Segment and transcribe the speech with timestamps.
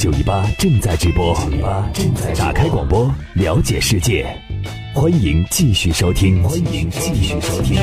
[0.00, 1.36] 九一八正在直播，
[1.92, 4.26] 正在打开广播，了解世界，
[4.94, 7.76] 欢迎继续收听，欢迎继续收听。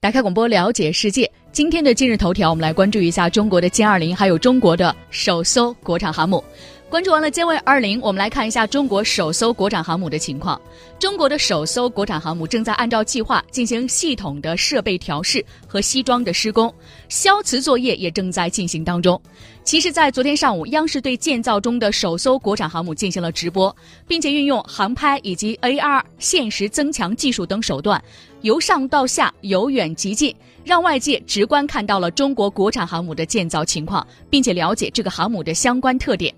[0.00, 1.30] 打开广播，了解世界。
[1.52, 6.42] 今天的今日头条，我们来关注一下中国的歼二零，还有中国的首艘国产航母。
[6.90, 10.60] 关注完了歼二二零，我们来看一下中国首艘国产航母的情况。
[10.98, 16.74] 中国的首艘国产航母正在按照计划进行系统的设备调试和西装的施工，
[17.08, 19.18] 消磁作业也正在进行当中。
[19.62, 23.74] 其实，在昨天上午，央视对建造中的首艘国产航母进行了直播，
[24.08, 28.02] 并且运用航拍以及 AR 现实增强技术等手段，
[28.40, 30.34] 由上到下，由远及近，
[30.64, 36.34] 让外界直观看到了中国国产航母的建造情况，并且了解这个航母的相关特点。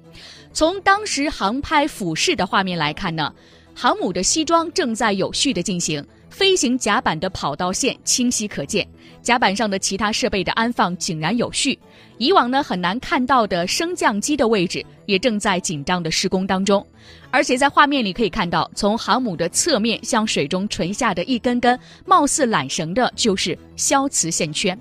[0.52, 3.33] 从当时航拍俯视的画面来看呢，
[3.74, 8.87] 航母的西装正在有序的进行，飞行甲板的跑道线清晰可见，
[9.23, 11.78] 甲板上的其他设备的安放井然有序。
[12.19, 16.87] 以往呢很难看到的升降机的位置也正在紧张的施工当中，
[17.31, 24.78] 而且在画面里可以看到，从航母的侧面向水中垂下的一根根貌似缆绳的，就是消磁线圈，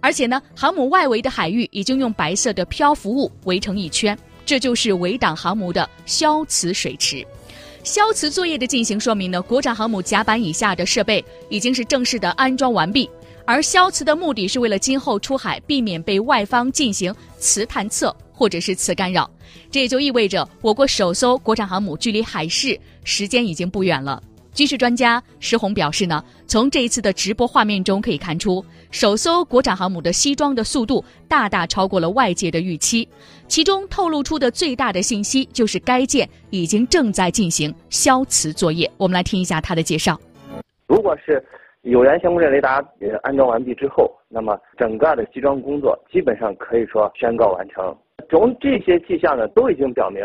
[0.00, 4.18] 而且呢，航母外围的海域已经用白色的漂浮物围成一圈。
[4.50, 7.24] 这就是围挡航母的消磁水池，
[7.84, 13.08] 消磁作业的进行说明呢，国产航母甲板以下的设备已经是正式的安装完毕。
[13.44, 19.30] 而消磁的目的是为了今后出海避免被外方进行磁探测或者是磁干扰，
[19.70, 24.20] 这也就意味着我国首艘国产航母距离海试时间已经不远了。
[24.52, 33.08] 军事专家石红表示呢，从这一次的直播画面中可以看出，首艘国产航母的西装的速度大大超过了外界的预期。
[33.46, 38.90] 其中透露出的最大的信息就是该舰已经正在进行消磁作业。
[38.96, 40.18] 我们来听一下他的介绍。
[40.86, 41.42] 如果是
[41.82, 47.96] 有源相控阵雷达呃安装完毕之后，那么整个的西装工作基本上可以说宣告完成。
[48.28, 50.22] 从这些迹象呢，都已经表明，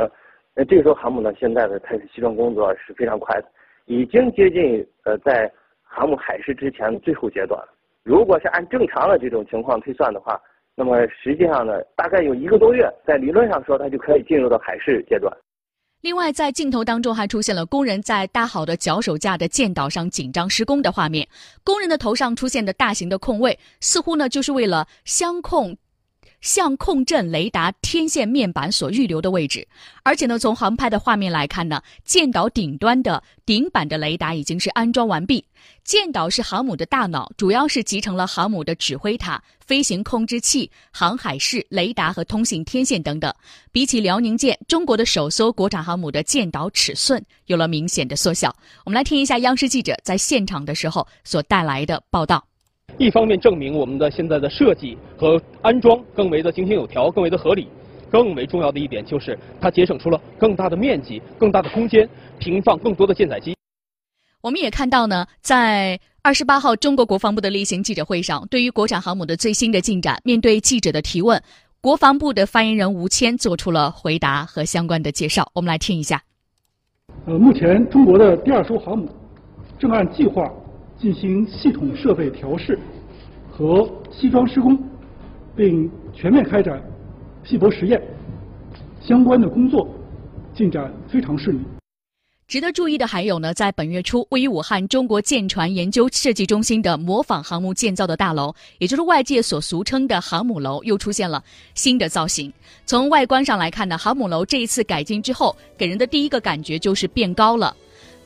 [0.55, 3.47] 呃，这艘航母呢现在的它的西装工作是非常快的。
[3.85, 5.51] 已经接近呃，在
[5.81, 7.69] 航母海试之前的最后阶段了。
[8.03, 10.39] 如果是按正常的这种情况推算的话，
[10.75, 15.31] 那么实际上呢，大概有一个多月，在理论上说，它就可以进入到海试阶段。
[16.01, 21.27] 另外，在镜头当中还出现了工人在搭好的脚手架的舰岛上紧张施工的画面。
[21.63, 25.75] 工人的头上出现的大型的空位，似乎呢就是为了相控。
[26.41, 29.67] 相控阵雷达天线面板所预留的位置，
[30.03, 35.43] 而且呢，从航拍的画面来看呢，舰岛顶端的顶板的雷达已经是安装完毕。
[35.83, 43.33] 舰岛是航母的大脑，主要是集成了航母的指挥塔、飞行控制器、航海室、雷达和通信天线等等。
[43.71, 48.55] 比起辽宁舰，中国的首艘国产航母的舰岛尺寸有了明显的缩小。
[48.83, 52.43] 我们来听一下央视记者在现场的时候所带来的报道。
[52.97, 57.67] 一方面证明我们的现在的设计和安装更为的井井有条，更为的合理。
[58.11, 62.07] 更为重要的一点就是，它节省出了更大的面积、更大的空间，
[62.39, 63.53] 停放更多的舰载机。
[64.41, 71.41] 我们也看到呢，在二十八号中国国防部的例行记者会上，对于国产航母的最新的进展，面对记者的提问，
[71.81, 75.51] 国防部的发言人吴谦做出了回答和相关的介绍。
[75.53, 76.21] 我们来听一下。
[77.25, 79.09] 呃，目前中国的第二艘航母
[79.77, 80.49] 正按计划。
[80.97, 82.77] 进行系统设备调试
[83.51, 84.77] 和西装施工，
[85.55, 86.81] 并全面开展
[87.43, 88.01] 细薄实验，
[89.01, 89.87] 相关的工作
[90.53, 91.61] 进展非常顺利。
[92.47, 102.53] 值得注意的还有呢，在本月初，位于武汉中国舰船研究设计中心的模仿航母建造的大楼，也就是外界所俗称的航母楼，又出现了新的造型。
[102.85, 107.75] 从外观上来看呢，航母楼这一次改进之后，给人的第一个感觉就是变高了。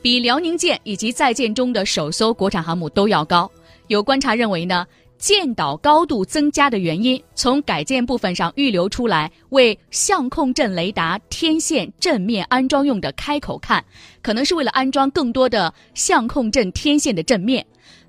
[0.02, 3.50] 比辽宁舰以及在建中的首艘国产航母都要高。
[3.88, 4.86] 有观察认为呢，
[5.18, 13.84] 舰岛高度增加的原因，从改建部分上预留出来为相控阵雷达天线正面安装用的开口看，
[14.22, 17.64] 可能是为了安装更多的相控阵天线的正面。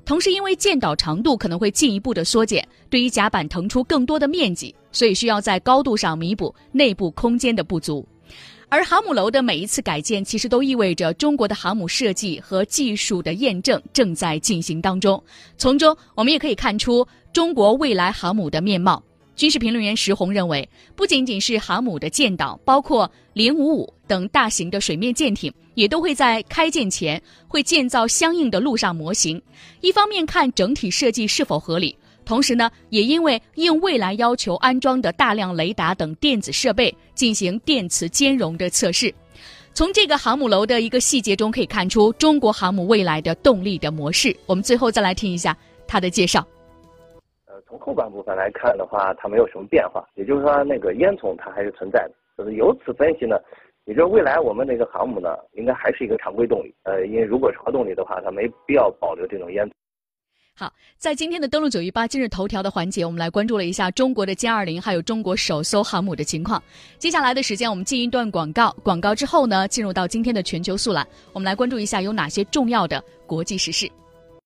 [0.05, 8.07] 同时，因为舰岛长度可能会进一步的缩减，对于甲板腾出更多的面积，所以需要在高度上弥补内部空间的不足。
[8.71, 15.21] 而航母楼的每一次改建，其实都意味着中国的航母设计和技术的验证正在进行当中。
[15.57, 19.03] 从中，我们也可以看出中国未来航母的面貌。
[19.35, 29.41] 军事评论员石红认为，不仅仅是航母的舰岛，包括零五五等大型的水面舰艇，也都会在开建前会建造相应的陆上模型。
[29.81, 31.93] 一方面看整体设计是否合理。
[32.25, 39.13] 同时呢，也因为应未来要求安装的大量雷达等电子设备进行电磁兼容的测试。
[39.73, 44.35] 从这个航母楼的一个细节中可以看出中国航母未来的动力的模式。
[44.45, 45.55] 我们最后再来听一下
[45.87, 46.45] 他的介绍。
[47.47, 52.11] 呃，从后半部分来看的话，它没有什么变化，也就是说那个烟囱它还是存在的。
[52.37, 53.37] 就是由此分析呢，
[53.85, 56.73] 也就是未来我们那个航母呢，应该还是一个常规动力。
[56.83, 59.71] 呃，因为如果是核动力的话，它没必要保留这种烟囱。
[60.61, 66.61] 好，在今天的登陆九一八今日头条的环节，我们来关注了一下中国的歼二零，还有中国首艘航母的情况。
[66.99, 73.91] 接下来的时间，我们进一段广告，广告之后呢，进入到今天的全球速览，我们来关注一下有哪些重要的国际时事。